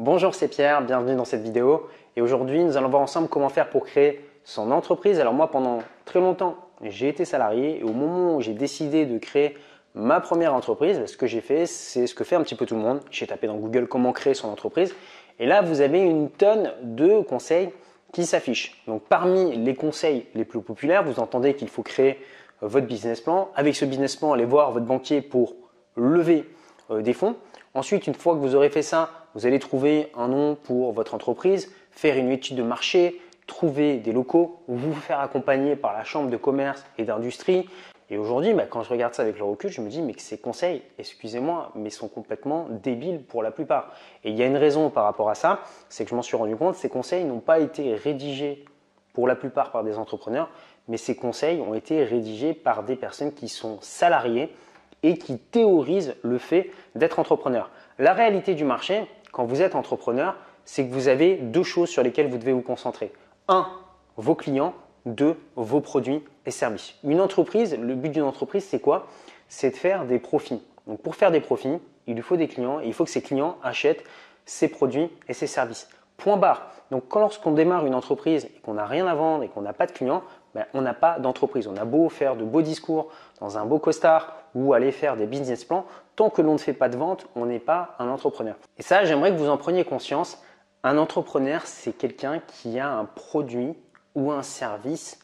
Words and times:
Bonjour, 0.00 0.32
c'est 0.32 0.46
Pierre, 0.46 0.82
bienvenue 0.82 1.16
dans 1.16 1.24
cette 1.24 1.42
vidéo. 1.42 1.88
Et 2.14 2.20
aujourd'hui, 2.20 2.62
nous 2.62 2.76
allons 2.76 2.88
voir 2.88 3.02
ensemble 3.02 3.26
comment 3.26 3.48
faire 3.48 3.68
pour 3.68 3.84
créer 3.84 4.24
son 4.44 4.70
entreprise. 4.70 5.18
Alors 5.18 5.34
moi, 5.34 5.50
pendant 5.50 5.80
très 6.04 6.20
longtemps, 6.20 6.54
j'ai 6.84 7.08
été 7.08 7.24
salarié 7.24 7.80
et 7.80 7.82
au 7.82 7.92
moment 7.92 8.36
où 8.36 8.40
j'ai 8.40 8.52
décidé 8.52 9.06
de 9.06 9.18
créer 9.18 9.56
ma 9.96 10.20
première 10.20 10.54
entreprise, 10.54 11.04
ce 11.06 11.16
que 11.16 11.26
j'ai 11.26 11.40
fait, 11.40 11.66
c'est 11.66 12.06
ce 12.06 12.14
que 12.14 12.22
fait 12.22 12.36
un 12.36 12.44
petit 12.44 12.54
peu 12.54 12.64
tout 12.64 12.76
le 12.76 12.80
monde. 12.80 13.00
J'ai 13.10 13.26
tapé 13.26 13.48
dans 13.48 13.56
Google 13.56 13.88
comment 13.88 14.12
créer 14.12 14.34
son 14.34 14.50
entreprise. 14.50 14.94
Et 15.40 15.46
là, 15.46 15.62
vous 15.62 15.80
avez 15.80 15.98
une 15.98 16.30
tonne 16.30 16.74
de 16.84 17.20
conseils 17.22 17.70
qui 18.12 18.24
s'affichent. 18.24 18.80
Donc 18.86 19.02
parmi 19.02 19.56
les 19.56 19.74
conseils 19.74 20.26
les 20.36 20.44
plus 20.44 20.60
populaires, 20.60 21.02
vous 21.02 21.18
entendez 21.18 21.54
qu'il 21.54 21.68
faut 21.68 21.82
créer 21.82 22.20
votre 22.60 22.86
business 22.86 23.20
plan. 23.20 23.48
Avec 23.56 23.74
ce 23.74 23.84
business 23.84 24.14
plan, 24.14 24.32
allez 24.32 24.44
voir 24.44 24.70
votre 24.70 24.86
banquier 24.86 25.22
pour 25.22 25.56
lever 25.96 26.48
euh, 26.92 27.02
des 27.02 27.14
fonds. 27.14 27.34
Ensuite, 27.74 28.06
une 28.06 28.14
fois 28.14 28.34
que 28.34 28.40
vous 28.40 28.54
aurez 28.54 28.70
fait 28.70 28.82
ça, 28.82 29.10
vous 29.34 29.46
allez 29.46 29.58
trouver 29.58 30.10
un 30.16 30.28
nom 30.28 30.54
pour 30.54 30.92
votre 30.92 31.14
entreprise, 31.14 31.72
faire 31.90 32.16
une 32.16 32.30
étude 32.30 32.56
de 32.56 32.62
marché, 32.62 33.20
trouver 33.46 33.98
des 33.98 34.12
locaux, 34.12 34.60
vous 34.68 34.94
faire 34.94 35.20
accompagner 35.20 35.76
par 35.76 35.92
la 35.92 36.04
chambre 36.04 36.30
de 36.30 36.36
commerce 36.36 36.84
et 36.96 37.04
d'industrie. 37.04 37.68
Et 38.10 38.16
aujourd'hui, 38.16 38.54
bah, 38.54 38.64
quand 38.68 38.82
je 38.82 38.90
regarde 38.90 39.14
ça 39.14 39.22
avec 39.22 39.38
le 39.38 39.44
recul, 39.44 39.70
je 39.70 39.80
me 39.80 39.88
dis 39.88 40.00
mais 40.00 40.14
que 40.14 40.22
ces 40.22 40.38
conseils, 40.38 40.82
excusez-moi, 40.98 41.72
mais 41.74 41.90
sont 41.90 42.08
complètement 42.08 42.66
débiles 42.70 43.22
pour 43.22 43.42
la 43.42 43.50
plupart. 43.50 43.92
Et 44.24 44.30
il 44.30 44.36
y 44.36 44.42
a 44.42 44.46
une 44.46 44.56
raison 44.56 44.88
par 44.88 45.04
rapport 45.04 45.28
à 45.28 45.34
ça, 45.34 45.60
c'est 45.88 46.04
que 46.04 46.10
je 46.10 46.14
m'en 46.14 46.22
suis 46.22 46.36
rendu 46.36 46.56
compte, 46.56 46.74
ces 46.76 46.88
conseils 46.88 47.24
n'ont 47.24 47.40
pas 47.40 47.58
été 47.58 47.94
rédigés 47.94 48.64
pour 49.12 49.26
la 49.26 49.36
plupart 49.36 49.72
par 49.72 49.84
des 49.84 49.98
entrepreneurs, 49.98 50.48
mais 50.86 50.96
ces 50.96 51.16
conseils 51.16 51.60
ont 51.60 51.74
été 51.74 52.04
rédigés 52.04 52.54
par 52.54 52.82
des 52.82 52.96
personnes 52.96 53.32
qui 53.32 53.48
sont 53.48 53.78
salariées 53.80 54.54
et 55.02 55.16
qui 55.16 55.38
théorisent 55.38 56.14
le 56.22 56.38
fait 56.38 56.70
d'être 56.94 57.18
entrepreneur. 57.18 57.70
La 57.98 58.12
réalité 58.12 58.54
du 58.54 58.64
marché, 58.64 59.06
quand 59.32 59.44
vous 59.44 59.62
êtes 59.62 59.74
entrepreneur, 59.74 60.36
c'est 60.64 60.86
que 60.86 60.92
vous 60.92 61.08
avez 61.08 61.36
deux 61.36 61.62
choses 61.62 61.88
sur 61.88 62.02
lesquelles 62.02 62.28
vous 62.28 62.38
devez 62.38 62.52
vous 62.52 62.62
concentrer. 62.62 63.12
Un, 63.48 63.68
vos 64.16 64.34
clients. 64.34 64.74
Deux, 65.06 65.38
vos 65.56 65.80
produits 65.80 66.22
et 66.44 66.50
services. 66.50 66.94
Une 67.02 67.22
entreprise, 67.22 67.78
le 67.80 67.94
but 67.94 68.10
d'une 68.10 68.24
entreprise, 68.24 68.64
c'est 68.64 68.80
quoi? 68.80 69.06
C'est 69.48 69.70
de 69.70 69.76
faire 69.76 70.04
des 70.04 70.18
profits. 70.18 70.62
Donc 70.86 71.00
pour 71.00 71.14
faire 71.14 71.30
des 71.30 71.40
profits, 71.40 71.78
il 72.06 72.14
lui 72.14 72.22
faut 72.22 72.36
des 72.36 72.48
clients 72.48 72.80
et 72.80 72.86
il 72.86 72.92
faut 72.92 73.04
que 73.04 73.10
ces 73.10 73.22
clients 73.22 73.56
achètent 73.62 74.04
ses 74.44 74.68
produits 74.68 75.08
et 75.28 75.32
ses 75.32 75.46
services. 75.46 75.88
Point 76.18 76.36
barre. 76.36 76.70
Donc 76.90 77.14
lorsqu'on 77.14 77.52
démarre 77.52 77.86
une 77.86 77.94
entreprise 77.94 78.46
et 78.46 78.60
qu'on 78.60 78.74
n'a 78.74 78.86
rien 78.86 79.06
à 79.06 79.14
vendre 79.14 79.44
et 79.44 79.48
qu'on 79.48 79.62
n'a 79.62 79.72
pas 79.72 79.86
de 79.86 79.92
clients, 79.92 80.22
ben, 80.54 80.64
on 80.74 80.80
n'a 80.80 80.94
pas 80.94 81.18
d'entreprise. 81.18 81.66
On 81.66 81.76
a 81.76 81.84
beau 81.84 82.08
faire 82.08 82.36
de 82.36 82.44
beaux 82.44 82.62
discours 82.62 83.10
dans 83.40 83.58
un 83.58 83.64
beau 83.64 83.78
costard 83.78 84.36
ou 84.54 84.72
aller 84.72 84.92
faire 84.92 85.16
des 85.16 85.26
business 85.26 85.64
plans, 85.64 85.84
tant 86.16 86.30
que 86.30 86.42
l'on 86.42 86.54
ne 86.54 86.58
fait 86.58 86.72
pas 86.72 86.88
de 86.88 86.96
vente, 86.96 87.26
on 87.36 87.46
n'est 87.46 87.58
pas 87.58 87.94
un 87.98 88.08
entrepreneur. 88.08 88.56
Et 88.78 88.82
ça, 88.82 89.04
j'aimerais 89.04 89.30
que 89.30 89.36
vous 89.36 89.48
en 89.48 89.56
preniez 89.56 89.84
conscience. 89.84 90.42
Un 90.82 90.98
entrepreneur, 90.98 91.62
c'est 91.66 91.92
quelqu'un 91.92 92.40
qui 92.46 92.78
a 92.78 92.90
un 92.90 93.04
produit 93.04 93.76
ou 94.14 94.32
un 94.32 94.42
service 94.42 95.18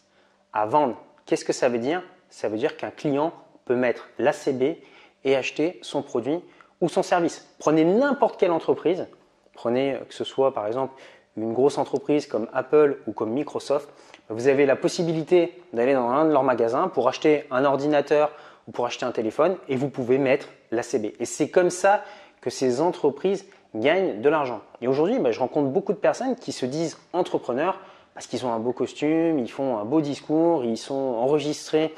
à 0.53 0.67
vendre. 0.67 0.97
Qu'est-ce 1.27 1.45
que 1.45 1.53
ça 1.53 1.69
veut 1.69 1.79
dire? 1.79 2.03
Ça 2.29 2.49
veut 2.49 2.59
dire 2.59 2.77
qu'un 2.77 2.91
client 2.91 3.33
peut 3.65 3.77
mettre 3.77 4.09
l'ACB 4.19 4.77
et 5.25 5.37
acheter 5.37 5.79
son 5.83 6.03
produit 6.03 6.41
ou 6.81 6.89
son 6.89 7.03
service. 7.03 7.49
Prenez 7.59 7.85
n'importe 7.85 8.39
quelle 8.39 8.51
entreprise, 8.51 9.07
prenez 9.55 9.99
que 10.09 10.15
ce 10.15 10.25
soit 10.25 10.53
par 10.53 10.67
exemple 10.67 10.95
une 11.37 11.53
grosse 11.53 11.79
entreprise 11.79 12.27
comme 12.27 12.49
Apple 12.53 12.99
ou 13.07 13.13
comme 13.13 13.31
Microsoft, 13.31 13.89
vous 14.29 14.49
avez 14.49 14.67
la 14.67 14.77
possibilité 14.77 15.53
d'aller 15.73 15.95
dans 15.95 16.09
un 16.09 16.25
de 16.25 16.33
leurs 16.33 16.45
magasins 16.45 16.89
pour 16.89 17.09
acheter 17.09 17.45
un 17.51 17.65
ordinateur 17.65 18.33
ou 18.69 18.73
pour 18.73 18.87
acheter 18.87 19.05
un 19.05 19.13
téléphone 19.13 19.57
et 19.69 19.77
vous 19.77 19.89
pouvez 19.89 20.19
mettre 20.19 20.49
l'ACB. 20.71 21.13
Et 21.21 21.25
c'est 21.25 21.49
comme 21.49 21.71
ça 21.71 22.03
que 22.41 22.51
ces 22.51 22.81
entreprises 22.81 23.47
gagnent 23.75 24.21
de 24.21 24.29
l'argent. 24.29 24.61
Et 24.81 24.89
aujourd'hui, 24.89 25.19
bah, 25.19 25.33
je 25.33 25.41
rencontre 25.41 25.69
beaucoup 25.69 25.93
de 25.93 25.99
personnes 25.99 26.37
qui 26.37 26.53
se 26.53 26.67
disent 26.67 26.99
entrepreneurs 27.13 27.81
parce 28.15 28.27
qu'ils 28.27 28.47
ont 28.47 28.53
un 28.53 28.61
beau 28.61 28.73
costume, 28.73 29.39
ils 29.39 29.51
font 29.51 29.77
un 29.77 29.85
beau 29.85 30.01
discours, 30.01 30.65
ils 30.65 30.79
sont 30.79 30.95
enregistrés 30.95 31.93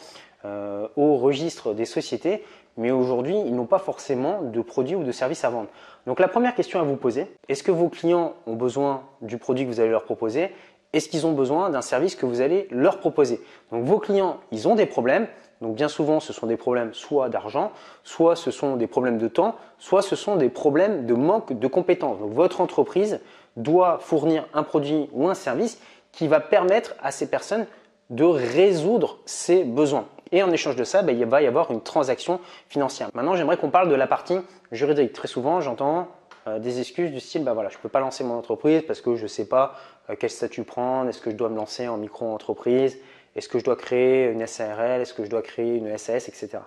euh, 0.45 0.89
au 0.97 1.17
registre 1.17 1.75
des 1.75 1.85
sociétés, 1.85 2.43
mais 2.77 2.91
aujourd'hui, 2.91 3.37
ils 3.39 3.55
n'ont 3.55 3.67
pas 3.67 3.79
forcément 3.79 4.43
de 4.43 4.61
produits 4.61 4.97
ou 4.97 5.05
de 5.05 5.13
services 5.13 5.45
à 5.45 5.51
vendre. 5.51 5.69
Donc 6.07 6.21
la 6.21 6.29
première 6.29 6.55
question 6.55 6.81
à 6.81 6.83
vous 6.83 6.97
poser, 6.97 7.27
est-ce 7.49 7.63
que 7.63 7.73
vos 7.73 7.89
clients 7.89 8.35
ont 8.47 8.55
besoin 8.55 9.03
du 9.23 9.39
produit 9.39 9.65
que 9.65 9.71
vous 9.71 9.81
allez 9.81 9.91
leur 9.91 10.05
proposer? 10.05 10.53
Est-ce 10.93 11.09
qu'ils 11.09 11.27
ont 11.27 11.33
besoin 11.33 11.71
d'un 11.71 11.83
service 11.83 12.15
que 12.15 12.27
vous 12.27 12.41
allez 12.41 12.69
leur 12.71 12.99
proposer? 12.99 13.41
Donc 13.73 13.85
vos 13.85 13.99
clients, 13.99 14.39
ils 14.53 14.69
ont 14.69 14.75
des 14.75 14.87
problèmes. 14.87 15.27
Donc 15.61 15.75
bien 15.75 15.89
souvent, 15.89 16.21
ce 16.21 16.33
sont 16.33 16.47
des 16.47 16.57
problèmes 16.57 16.93
soit 16.93 17.29
d'argent, 17.29 17.73
soit 18.05 18.37
ce 18.37 18.51
sont 18.51 18.77
des 18.77 18.87
problèmes 18.87 19.19
de 19.19 19.29
temps, 19.29 19.57
soit 19.79 20.03
ce 20.03 20.15
sont 20.15 20.37
des 20.37 20.51
problèmes 20.51 21.07
de 21.07 21.15
manque 21.15 21.59
de 21.59 21.67
compétences. 21.67 22.19
Donc 22.19 22.33
votre 22.33 22.61
entreprise 22.61 23.21
doit 23.57 23.99
fournir 24.01 24.47
un 24.55 24.63
produit 24.63 25.09
ou 25.13 25.29
un 25.29 25.35
service 25.35 25.81
qui 26.13 26.29
va 26.29 26.41
permettre 26.41 26.95
à 27.03 27.11
ces 27.11 27.29
personnes 27.29 27.67
de 28.11 28.25
résoudre 28.25 29.19
ces 29.25 29.65
besoins. 29.65 30.07
Et 30.33 30.43
en 30.43 30.51
échange 30.51 30.77
de 30.77 30.85
ça, 30.85 31.03
ben, 31.03 31.17
il 31.17 31.25
va 31.27 31.43
y 31.43 31.47
avoir 31.47 31.71
une 31.71 31.83
transaction 31.83 32.41
financière. 32.69 33.11
Maintenant, 33.15 33.37
j'aimerais 33.37 33.57
qu'on 33.57 33.71
parle 33.71 33.89
de 33.89 33.95
la 33.95 34.07
partie 34.07 34.39
juridique. 34.73 35.13
Très 35.13 35.29
souvent, 35.29 35.61
j'entends 35.61 36.09
euh, 36.49 36.59
des 36.59 36.81
excuses 36.81 37.11
du 37.11 37.21
style, 37.21 37.45
bah 37.45 37.55
voilà, 37.55 37.69
je 37.71 37.77
ne 37.77 37.83
peux 37.83 37.89
pas 37.89 38.01
lancer 38.01 38.23
mon 38.23 38.35
entreprise 38.35 38.83
parce 38.87 39.01
que 39.01 39.17
je 39.17 39.25
ne 39.25 39.29
sais 39.29 39.49
pas 39.49 39.75
euh, 40.11 40.15
quel 40.19 40.31
statut 40.31 40.63
prendre, 40.63 41.09
est-ce 41.09 41.21
que 41.21 41.31
je 41.31 41.37
dois 41.37 41.49
me 41.49 41.57
lancer 41.57 41.89
en 41.89 41.97
micro-entreprise, 41.97 42.99
est-ce 43.35 43.49
que 43.49 43.59
je 43.59 43.65
dois 43.65 43.77
créer 43.77 44.27
une 44.27 44.47
SARL, 44.47 45.01
est-ce 45.01 45.13
que 45.15 45.25
je 45.25 45.31
dois 45.31 45.43
créer 45.43 45.77
une 45.77 45.97
SAS, 45.99 46.29
etc. 46.29 46.59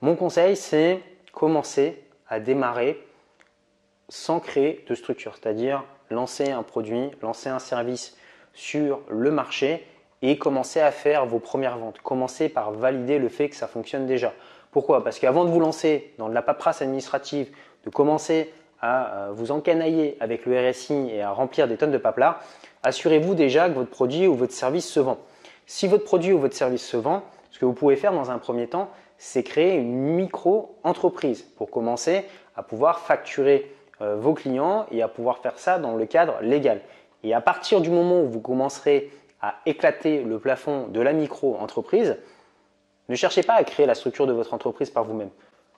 Mon 0.00 0.14
conseil, 0.14 0.56
c'est 0.56 1.00
commencer 1.32 2.02
à 2.28 2.38
démarrer 2.40 3.04
sans 4.08 4.40
créer 4.40 4.84
de 4.88 4.94
structure, 4.94 5.36
c'est-à-dire 5.40 5.84
lancer 6.10 6.50
un 6.50 6.62
produit, 6.62 7.10
lancer 7.22 7.48
un 7.48 7.58
service 7.58 8.16
sur 8.52 9.00
le 9.08 9.30
marché 9.30 9.86
et 10.22 10.38
commencer 10.38 10.80
à 10.80 10.90
faire 10.90 11.26
vos 11.26 11.38
premières 11.38 11.78
ventes. 11.78 11.98
Commencez 12.02 12.48
par 12.48 12.72
valider 12.72 13.18
le 13.18 13.28
fait 13.28 13.48
que 13.48 13.56
ça 13.56 13.66
fonctionne 13.66 14.06
déjà. 14.06 14.32
Pourquoi? 14.70 15.02
Parce 15.02 15.18
qu'avant 15.18 15.44
de 15.44 15.50
vous 15.50 15.60
lancer 15.60 16.12
dans 16.18 16.28
de 16.28 16.34
la 16.34 16.42
paperasse 16.42 16.82
administrative, 16.82 17.50
de 17.84 17.90
commencer 17.90 18.52
à 18.80 19.14
euh, 19.14 19.30
vous 19.32 19.50
encanailler 19.50 20.16
avec 20.20 20.46
le 20.46 20.70
RSI 20.70 21.10
et 21.12 21.22
à 21.22 21.30
remplir 21.30 21.68
des 21.68 21.76
tonnes 21.76 21.90
de 21.90 21.98
papelard, 21.98 22.40
assurez-vous 22.82 23.34
déjà 23.34 23.68
que 23.68 23.74
votre 23.74 23.90
produit 23.90 24.26
ou 24.26 24.34
votre 24.34 24.52
service 24.52 24.88
se 24.88 25.00
vend. 25.00 25.18
Si 25.66 25.86
votre 25.86 26.04
produit 26.04 26.32
ou 26.32 26.38
votre 26.38 26.56
service 26.56 26.86
se 26.86 26.96
vend, 26.96 27.22
ce 27.50 27.58
que 27.58 27.64
vous 27.64 27.72
pouvez 27.72 27.96
faire 27.96 28.12
dans 28.12 28.30
un 28.30 28.38
premier 28.38 28.66
temps, 28.66 28.90
c'est 29.18 29.42
créer 29.42 29.76
une 29.76 29.96
micro-entreprise 29.96 31.42
pour 31.42 31.70
commencer 31.70 32.24
à 32.56 32.62
pouvoir 32.62 33.00
facturer 33.00 33.70
euh, 34.00 34.16
vos 34.16 34.34
clients 34.34 34.86
et 34.90 35.02
à 35.02 35.08
pouvoir 35.08 35.38
faire 35.38 35.58
ça 35.58 35.78
dans 35.78 35.94
le 35.94 36.06
cadre 36.06 36.36
légal. 36.40 36.80
Et 37.22 37.34
à 37.34 37.40
partir 37.40 37.80
du 37.80 37.90
moment 37.90 38.22
où 38.22 38.28
vous 38.28 38.40
commencerez 38.40 39.10
à 39.42 39.56
éclater 39.66 40.22
le 40.22 40.38
plafond 40.38 40.88
de 40.88 41.00
la 41.00 41.12
micro-entreprise, 41.12 42.18
ne 43.08 43.14
cherchez 43.14 43.42
pas 43.42 43.54
à 43.54 43.64
créer 43.64 43.86
la 43.86 43.94
structure 43.94 44.26
de 44.26 44.32
votre 44.32 44.54
entreprise 44.54 44.90
par 44.90 45.04
vous-même. 45.04 45.30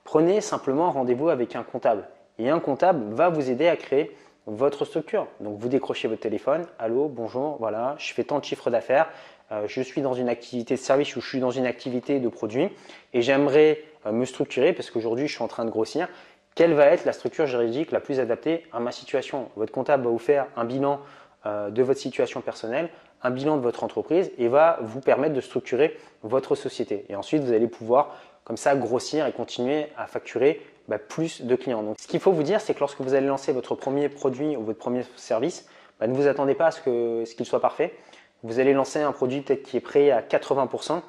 Prenez 0.04 0.40
simplement 0.40 0.90
rendez-vous 0.90 1.28
avec 1.28 1.56
un 1.56 1.62
comptable 1.62 2.08
et 2.38 2.50
un 2.50 2.60
comptable 2.60 3.14
va 3.14 3.28
vous 3.28 3.50
aider 3.50 3.68
à 3.68 3.76
créer 3.76 4.14
votre 4.46 4.84
structure. 4.84 5.28
Donc 5.40 5.58
vous 5.58 5.68
décrochez 5.68 6.08
votre 6.08 6.20
téléphone, 6.20 6.66
allô, 6.78 7.08
bonjour, 7.08 7.56
voilà, 7.58 7.94
je 7.98 8.12
fais 8.12 8.24
tant 8.24 8.38
de 8.38 8.44
chiffres 8.44 8.70
d'affaires, 8.70 9.08
euh, 9.52 9.64
je 9.68 9.80
suis 9.80 10.02
dans 10.02 10.14
une 10.14 10.28
activité 10.28 10.74
de 10.74 10.80
service 10.80 11.14
ou 11.16 11.20
je 11.20 11.28
suis 11.28 11.40
dans 11.40 11.50
une 11.50 11.66
activité 11.66 12.18
de 12.18 12.28
produit 12.28 12.68
et 13.12 13.22
j'aimerais 13.22 13.82
euh, 14.06 14.12
me 14.12 14.24
structurer 14.24 14.72
parce 14.72 14.90
qu'aujourd'hui 14.90 15.28
je 15.28 15.34
suis 15.34 15.44
en 15.44 15.48
train 15.48 15.64
de 15.64 15.70
grossir. 15.70 16.08
Quelle 16.54 16.74
va 16.74 16.86
être 16.86 17.04
la 17.04 17.12
structure 17.12 17.46
juridique 17.46 17.92
la 17.92 18.00
plus 18.00 18.20
adaptée 18.20 18.66
à 18.72 18.80
ma 18.80 18.92
situation? 18.92 19.48
Votre 19.56 19.72
comptable 19.72 20.04
va 20.04 20.10
vous 20.10 20.18
faire 20.18 20.48
un 20.56 20.64
bilan 20.64 21.00
euh, 21.46 21.70
de 21.70 21.82
votre 21.82 22.00
situation 22.00 22.40
personnelle, 22.40 22.90
un 23.22 23.30
bilan 23.30 23.56
de 23.56 23.62
votre 23.62 23.84
entreprise 23.84 24.30
et 24.38 24.48
va 24.48 24.78
vous 24.82 25.00
permettre 25.00 25.34
de 25.34 25.40
structurer 25.40 25.96
votre 26.22 26.54
société. 26.54 27.04
Et 27.08 27.16
ensuite, 27.16 27.42
vous 27.42 27.52
allez 27.52 27.68
pouvoir 27.68 28.16
comme 28.44 28.56
ça 28.56 28.74
grossir 28.74 29.26
et 29.26 29.32
continuer 29.32 29.86
à 29.96 30.06
facturer 30.06 30.60
bah, 30.88 30.98
plus 30.98 31.42
de 31.42 31.54
clients. 31.54 31.82
Donc, 31.82 31.96
ce 32.00 32.08
qu'il 32.08 32.20
faut 32.20 32.32
vous 32.32 32.42
dire, 32.42 32.60
c'est 32.60 32.74
que 32.74 32.80
lorsque 32.80 33.00
vous 33.00 33.14
allez 33.14 33.26
lancer 33.26 33.52
votre 33.52 33.74
premier 33.74 34.08
produit 34.08 34.56
ou 34.56 34.62
votre 34.62 34.78
premier 34.78 35.04
service, 35.16 35.68
bah, 36.00 36.06
ne 36.06 36.14
vous 36.14 36.26
attendez 36.26 36.54
pas 36.54 36.66
à 36.66 36.70
ce 36.72 36.80
qu'il 36.80 37.26
ce 37.26 37.44
soit 37.44 37.60
parfait. 37.60 37.94
Vous 38.42 38.58
allez 38.58 38.72
lancer 38.72 39.00
un 39.00 39.12
produit 39.12 39.40
peut-être 39.40 39.62
qui 39.62 39.76
est 39.76 39.80
prêt 39.80 40.10
à 40.10 40.20
80%. 40.20 41.00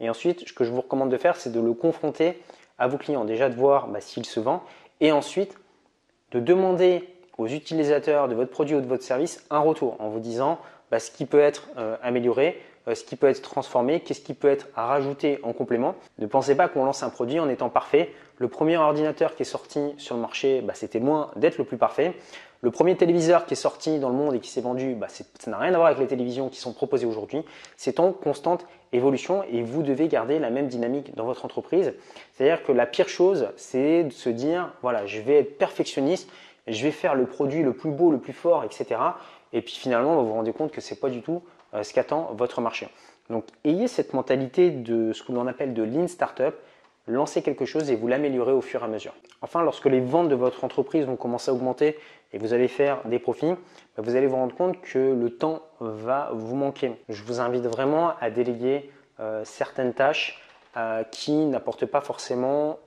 Et 0.00 0.10
ensuite, 0.10 0.48
ce 0.48 0.52
que 0.52 0.64
je 0.64 0.70
vous 0.70 0.80
recommande 0.80 1.10
de 1.10 1.16
faire, 1.16 1.36
c'est 1.36 1.52
de 1.52 1.60
le 1.60 1.72
confronter 1.72 2.42
à 2.78 2.88
vos 2.88 2.98
clients. 2.98 3.24
Déjà 3.24 3.48
de 3.48 3.54
voir 3.54 3.86
bah, 3.86 4.00
s'il 4.00 4.26
se 4.26 4.40
vend. 4.40 4.64
Et 5.00 5.12
ensuite, 5.12 5.56
de 6.32 6.40
demander 6.40 7.08
aux 7.38 7.46
utilisateurs 7.46 8.28
de 8.28 8.34
votre 8.34 8.50
produit 8.50 8.74
ou 8.74 8.80
de 8.80 8.86
votre 8.86 9.02
service 9.02 9.44
un 9.50 9.60
retour 9.60 9.96
en 10.00 10.08
vous 10.08 10.20
disant 10.20 10.58
ce 10.98 11.10
qui 11.10 11.26
peut 11.26 11.40
être 11.40 11.68
euh, 11.78 11.96
amélioré, 12.02 12.60
euh, 12.88 12.94
ce 12.94 13.04
qui 13.04 13.16
peut 13.16 13.28
être 13.28 13.42
transformé, 13.42 14.00
qu'est-ce 14.00 14.20
qui 14.20 14.34
peut 14.34 14.48
être 14.48 14.68
à 14.74 14.86
rajouter 14.86 15.38
en 15.42 15.52
complément. 15.52 15.94
Ne 16.18 16.26
pensez 16.26 16.54
pas 16.54 16.68
qu'on 16.68 16.84
lance 16.84 17.02
un 17.02 17.10
produit 17.10 17.38
en 17.38 17.48
étant 17.48 17.68
parfait. 17.68 18.12
Le 18.38 18.48
premier 18.48 18.76
ordinateur 18.76 19.36
qui 19.36 19.42
est 19.42 19.46
sorti 19.46 19.94
sur 19.98 20.16
le 20.16 20.22
marché, 20.22 20.62
bah, 20.62 20.72
c'était 20.74 20.98
loin 20.98 21.30
d'être 21.36 21.58
le 21.58 21.64
plus 21.64 21.76
parfait. 21.76 22.14
Le 22.62 22.70
premier 22.70 22.94
téléviseur 22.94 23.46
qui 23.46 23.54
est 23.54 23.56
sorti 23.56 23.98
dans 23.98 24.10
le 24.10 24.14
monde 24.14 24.34
et 24.34 24.40
qui 24.40 24.50
s'est 24.50 24.60
vendu, 24.60 24.94
bah, 24.94 25.06
ça 25.08 25.50
n'a 25.50 25.58
rien 25.58 25.72
à 25.72 25.76
voir 25.76 25.86
avec 25.86 25.98
les 25.98 26.06
télévisions 26.06 26.48
qui 26.48 26.58
sont 26.58 26.72
proposées 26.72 27.06
aujourd'hui. 27.06 27.42
C'est 27.76 28.00
en 28.00 28.12
constante 28.12 28.66
évolution 28.92 29.44
et 29.50 29.62
vous 29.62 29.82
devez 29.82 30.08
garder 30.08 30.38
la 30.38 30.50
même 30.50 30.68
dynamique 30.68 31.14
dans 31.14 31.24
votre 31.24 31.44
entreprise. 31.44 31.94
C'est-à-dire 32.34 32.62
que 32.64 32.72
la 32.72 32.86
pire 32.86 33.08
chose, 33.08 33.48
c'est 33.56 34.04
de 34.04 34.12
se 34.12 34.28
dire, 34.28 34.72
voilà, 34.82 35.06
je 35.06 35.20
vais 35.20 35.38
être 35.38 35.56
perfectionniste 35.58 36.28
je 36.72 36.82
vais 36.82 36.90
faire 36.90 37.14
le 37.14 37.26
produit 37.26 37.62
le 37.62 37.72
plus 37.72 37.90
beau, 37.90 38.10
le 38.10 38.18
plus 38.18 38.32
fort, 38.32 38.64
etc. 38.64 39.00
Et 39.52 39.62
puis 39.62 39.74
finalement, 39.74 40.20
vous 40.20 40.28
vous 40.28 40.34
rendez 40.34 40.52
compte 40.52 40.72
que 40.72 40.80
ce 40.80 40.94
n'est 40.94 41.00
pas 41.00 41.10
du 41.10 41.22
tout 41.22 41.42
euh, 41.74 41.82
ce 41.82 41.92
qu'attend 41.92 42.32
votre 42.34 42.60
marché. 42.60 42.88
Donc 43.28 43.44
ayez 43.64 43.88
cette 43.88 44.12
mentalité 44.12 44.70
de 44.70 45.12
ce 45.12 45.22
que 45.22 45.32
l'on 45.32 45.46
appelle 45.46 45.74
de 45.74 45.82
lean 45.82 46.08
startup, 46.08 46.54
lancez 47.06 47.42
quelque 47.42 47.64
chose 47.64 47.90
et 47.90 47.96
vous 47.96 48.08
l'améliorez 48.08 48.52
au 48.52 48.60
fur 48.60 48.82
et 48.82 48.84
à 48.84 48.88
mesure. 48.88 49.14
Enfin, 49.42 49.62
lorsque 49.62 49.86
les 49.86 50.00
ventes 50.00 50.28
de 50.28 50.34
votre 50.34 50.64
entreprise 50.64 51.06
vont 51.06 51.16
commencer 51.16 51.50
à 51.50 51.54
augmenter 51.54 51.96
et 52.32 52.38
vous 52.38 52.52
allez 52.52 52.68
faire 52.68 53.00
des 53.06 53.18
profits, 53.18 53.54
bah, 53.96 54.02
vous 54.02 54.16
allez 54.16 54.26
vous 54.26 54.36
rendre 54.36 54.54
compte 54.54 54.80
que 54.80 54.98
le 54.98 55.30
temps 55.30 55.62
va 55.80 56.30
vous 56.34 56.56
manquer. 56.56 56.92
Je 57.08 57.22
vous 57.22 57.40
invite 57.40 57.64
vraiment 57.64 58.12
à 58.20 58.30
déléguer 58.30 58.90
euh, 59.18 59.42
certaines 59.44 59.94
tâches 59.94 60.42
euh, 60.76 61.02
qui 61.04 61.32
n'apportent 61.32 61.86
pas 61.86 62.00
forcément 62.00 62.78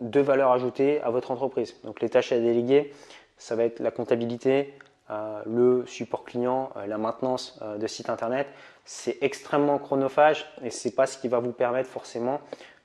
de 0.00 0.20
valeur 0.20 0.52
ajoutée 0.52 1.00
à 1.02 1.10
votre 1.10 1.30
entreprise. 1.30 1.76
Donc 1.84 2.00
les 2.00 2.08
tâches 2.08 2.32
à 2.32 2.38
déléguer, 2.38 2.92
ça 3.36 3.56
va 3.56 3.64
être 3.64 3.80
la 3.80 3.90
comptabilité, 3.90 4.74
euh, 5.10 5.42
le 5.46 5.84
support 5.86 6.24
client, 6.24 6.70
la 6.86 6.98
maintenance 6.98 7.58
de 7.78 7.86
site 7.86 8.10
internet. 8.10 8.46
C'est 8.84 9.18
extrêmement 9.20 9.78
chronophage 9.78 10.46
et 10.62 10.70
ce 10.70 10.88
n'est 10.88 10.94
pas 10.94 11.06
ce 11.06 11.18
qui 11.18 11.28
va 11.28 11.38
vous 11.38 11.52
permettre 11.52 11.88
forcément 11.88 12.40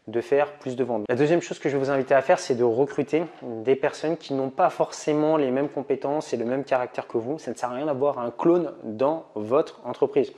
de 0.07 0.21
faire 0.21 0.53
plus 0.53 0.75
de 0.75 0.83
ventes. 0.83 1.05
La 1.09 1.15
deuxième 1.15 1.41
chose 1.41 1.59
que 1.59 1.67
je 1.69 1.77
vais 1.77 1.83
vous 1.83 1.89
inviter 1.89 2.13
à 2.13 2.21
faire, 2.21 2.39
c'est 2.39 2.55
de 2.55 2.63
recruter 2.63 3.23
des 3.41 3.75
personnes 3.75 4.17
qui 4.17 4.33
n'ont 4.33 4.51
pas 4.51 4.69
forcément 4.69 5.37
les 5.37 5.49
mêmes 5.49 5.69
compétences 5.69 6.33
et 6.33 6.37
le 6.37 6.45
même 6.45 6.63
caractère 6.63 7.07
que 7.07 7.17
vous. 7.17 7.39
Ça 7.39 7.51
ne 7.51 7.55
sert 7.55 7.71
à 7.71 7.75
rien 7.75 7.87
d'avoir 7.87 8.19
un 8.19 8.31
clone 8.31 8.73
dans 8.83 9.25
votre 9.33 9.81
entreprise. 9.85 10.31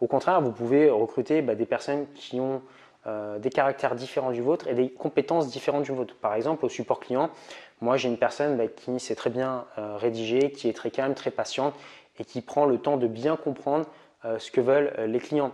Au 0.00 0.06
contraire, 0.06 0.40
vous 0.40 0.52
pouvez 0.52 0.88
recruter 0.90 1.42
bah, 1.42 1.56
des 1.56 1.66
personnes 1.66 2.06
qui 2.14 2.38
ont 2.40 2.62
euh, 3.08 3.38
des 3.38 3.48
caractères 3.48 3.94
différents 3.94 4.32
du 4.32 4.42
vôtre 4.42 4.68
et 4.68 4.74
des 4.74 4.90
compétences 4.90 5.48
différentes 5.48 5.84
du 5.84 5.92
vôtre. 5.92 6.14
Par 6.16 6.34
exemple, 6.34 6.66
au 6.66 6.68
support 6.68 7.00
client, 7.00 7.30
moi 7.80 7.96
j'ai 7.96 8.08
une 8.08 8.18
personne 8.18 8.56
bah, 8.56 8.66
qui 8.66 9.00
sait 9.00 9.14
très 9.14 9.30
bien 9.30 9.64
euh, 9.78 9.96
rédiger, 9.96 10.50
qui 10.50 10.68
est 10.68 10.74
très 10.74 10.90
calme, 10.90 11.14
très 11.14 11.30
patiente 11.30 11.74
et 12.18 12.24
qui 12.24 12.42
prend 12.42 12.66
le 12.66 12.76
temps 12.78 12.98
de 12.98 13.06
bien 13.06 13.36
comprendre 13.36 13.86
euh, 14.26 14.38
ce 14.38 14.50
que 14.50 14.60
veulent 14.60 14.92
les 15.06 15.20
clients. 15.20 15.52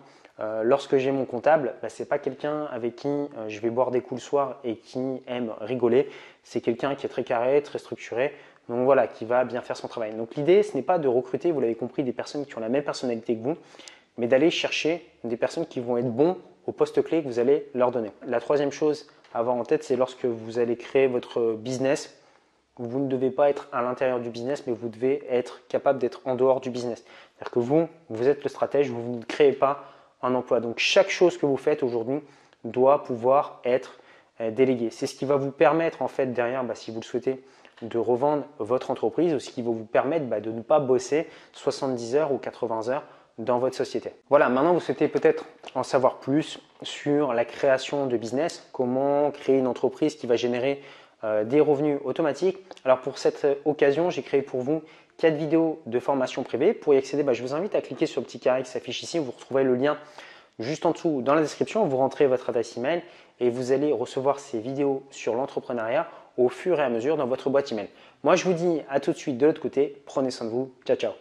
Lorsque 0.65 0.97
j'ai 0.97 1.13
mon 1.13 1.27
comptable, 1.27 1.75
bah, 1.81 1.89
ce 1.89 2.03
n'est 2.03 2.09
pas 2.09 2.19
quelqu'un 2.19 2.65
avec 2.73 2.97
qui 2.97 3.09
je 3.47 3.61
vais 3.61 3.71
boire 3.71 3.93
des 3.93 4.01
coups 4.01 4.21
le 4.21 4.27
soir 4.27 4.59
et 4.65 4.75
qui 4.75 5.23
aime 5.29 5.53
rigoler. 5.61 6.11
C'est 6.43 6.61
quelqu'un 6.61 6.97
qui 6.97 7.07
est 7.07 7.09
très 7.09 7.23
carré, 7.23 7.63
très 7.63 7.79
structuré. 7.79 8.35
Donc 8.69 8.85
voilà, 8.85 9.07
qui 9.07 9.25
va 9.27 9.45
bien 9.45 9.61
faire 9.61 9.77
son 9.77 9.87
travail. 9.87 10.13
Donc 10.15 10.35
l'idée, 10.35 10.65
ce 10.65 10.77
n'est 10.77 10.83
pas 10.83 10.99
de 10.99 11.07
recruter, 11.07 11.53
vous 11.53 11.61
l'avez 11.61 11.77
compris, 11.77 12.03
des 12.03 12.13
personnes 12.13 12.47
qui 12.47 12.59
ont 12.59 12.61
la 12.61 12.69
même 12.69 12.83
personnalité 12.83 13.37
que 13.37 13.45
vous, 13.45 13.57
mais 14.19 14.27
d'aller 14.27 14.51
chercher 14.51 15.09
des 15.23 15.37
personnes 15.37 15.67
qui 15.67 15.79
vont 15.79 15.97
être 15.99 16.11
bons 16.11 16.37
au 16.67 16.73
poste 16.73 17.03
clé 17.03 17.23
que 17.23 17.29
vous 17.29 17.39
allez 17.39 17.69
leur 17.75 17.91
donner. 17.91 18.11
La 18.27 18.41
troisième 18.41 18.73
chose 18.73 19.07
à 19.33 19.39
avoir 19.39 19.57
en 19.57 19.65
tête, 19.65 19.85
c'est 19.85 19.97
lorsque 19.97 20.25
vous 20.25 20.59
allez 20.59 20.77
créer 20.77 21.07
votre 21.07 21.55
business, 21.55 22.17
vous 22.77 22.99
ne 22.99 23.09
devez 23.09 23.31
pas 23.31 23.51
être 23.51 23.69
à 23.73 23.83
l'intérieur 23.83 24.21
du 24.21 24.31
business, 24.31 24.65
mais 24.67 24.73
vous 24.73 24.89
devez 24.89 25.25
être 25.29 25.61
capable 25.69 25.99
d'être 25.99 26.21
en 26.25 26.35
dehors 26.35 26.61
du 26.61 26.71
business. 26.71 27.05
C'est-à-dire 27.05 27.53
que 27.53 27.59
vous, 27.61 27.89
vous 28.09 28.29
êtes 28.29 28.43
le 28.43 28.49
stratège, 28.49 28.91
vous 28.91 29.19
ne 29.19 29.25
créez 29.25 29.53
pas 29.53 29.85
emploi. 30.33 30.61
Donc 30.61 30.79
chaque 30.79 31.11
chose 31.11 31.37
que 31.37 31.45
vous 31.45 31.59
faites 31.59 31.83
aujourd'hui 31.83 32.21
doit 32.65 33.03
pouvoir 33.03 33.61
être 33.65 33.99
euh, 34.41 34.51
déléguée. 34.51 34.89
C'est 34.91 35.07
ce 35.07 35.15
qui 35.15 35.27
va 35.27 35.37
vous 35.37 35.51
permettre 35.51 36.01
en 36.01 36.09
fait 36.09 36.33
derrière, 36.33 36.65
bah, 36.65 36.75
si 36.75 36.91
vous 36.91 37.01
le 37.01 37.05
souhaitez, 37.05 37.45
de 37.83 37.99
revendre 37.99 38.45
votre 38.59 38.91
entreprise 38.91 39.35
ou 39.35 39.41
ce 39.41 39.51
qui 39.51 39.61
va 39.61 39.71
vous 39.71 39.85
permettre 39.85 40.25
bah, 40.27 40.41
de 40.41 40.51
ne 40.51 40.63
pas 40.63 40.79
bosser 40.79 41.29
70 41.53 42.17
heures 42.17 42.33
ou 42.33 42.39
80 42.39 42.89
heures 42.89 43.05
dans 43.39 43.59
votre 43.59 43.77
société. 43.77 44.11
Voilà, 44.31 44.49
maintenant 44.49 44.73
vous 44.73 44.81
souhaitez 44.81 45.09
peut-être 45.09 45.45
en 45.75 45.83
savoir 45.83 46.19
plus 46.19 46.61
sur 46.83 47.33
la 47.33 47.45
création 47.45 48.07
de 48.07 48.17
business, 48.17 48.69
comment 48.73 49.31
créer 49.31 49.59
une 49.59 49.67
entreprise 49.67 50.15
qui 50.15 50.27
va 50.27 50.37
générer 50.37 50.83
euh, 51.25 51.45
des 51.45 51.61
revenus 51.61 51.99
automatiques. 52.05 52.59
Alors 52.85 53.01
pour 53.01 53.19
cette 53.19 53.47
occasion, 53.65 54.11
j'ai 54.11 54.23
créé 54.23 54.43
pour 54.43 54.61
vous 54.61 54.83
quatre 55.17 55.37
vidéos 55.37 55.81
de 55.87 55.99
formation 55.99 56.43
privée. 56.43 56.73
Pour 56.73 56.95
y 56.95 56.99
accéder, 56.99 57.23
bah, 57.23 57.33
je 57.33 57.43
vous 57.43 57.55
invite 57.55 57.75
à 57.75 57.81
cliquer 57.81 58.07
sur 58.07 58.21
le 58.21 58.27
petit 58.27 58.39
carré 58.39 58.63
qui 58.63 58.71
s'affiche 58.71 59.03
ici. 59.03 59.19
Vous 59.19 59.31
retrouverez 59.31 59.65
le 59.65 59.75
lien 59.75 59.97
juste 60.59 60.87
en 60.87 60.93
dessous 60.93 61.23
dans 61.23 61.35
la 61.35 61.41
description. 61.41 61.87
Vous 61.87 61.97
rentrez 61.97 62.27
votre 62.27 62.51
adresse 62.51 62.77
email 62.77 63.03
et 63.41 63.51
vous 63.51 63.73
allez 63.73 63.93
recevoir 63.93 64.39
ces 64.39 64.61
vidéos 64.61 65.03
sur 65.11 65.35
l'entrepreneuriat 65.35 66.09
au 66.37 66.49
fur 66.49 66.79
et 66.81 66.83
à 66.83 66.89
mesure 66.89 67.17
dans 67.17 67.27
votre 67.27 67.51
boîte 67.51 67.73
email. 67.73 67.89
Moi, 68.23 68.37
je 68.37 68.45
vous 68.45 68.55
dis 68.55 68.83
à 68.89 69.01
tout 69.01 69.13
de 69.13 69.17
suite 69.17 69.39
de 69.39 69.47
l'autre 69.47 69.61
côté. 69.61 70.03
Prenez 70.07 70.31
soin 70.31 70.47
de 70.47 70.53
vous. 70.53 70.73
Ciao, 70.85 70.97
ciao. 70.97 71.15